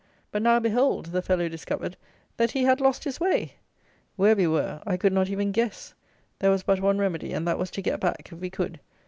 But, 0.31 0.41
now 0.41 0.59
behold, 0.59 1.05
the 1.05 1.21
fellow 1.21 1.47
discovered, 1.47 1.95
that 2.37 2.49
he 2.53 2.63
had 2.63 2.81
lost 2.81 3.03
his 3.03 3.19
way! 3.19 3.57
Where 4.15 4.35
we 4.35 4.47
were 4.47 4.81
I 4.83 4.97
could 4.97 5.13
not 5.13 5.29
even 5.29 5.51
guess. 5.51 5.93
There 6.39 6.49
was 6.49 6.63
but 6.63 6.79
one 6.79 6.97
remedy, 6.97 7.33
and 7.33 7.47
that 7.47 7.59
was 7.59 7.69
to 7.69 7.83
get 7.83 7.99
back, 7.99 8.29
if 8.31 8.39
we 8.39 8.49
could. 8.49 8.79